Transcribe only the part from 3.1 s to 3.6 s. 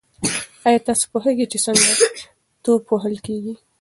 کیږي؟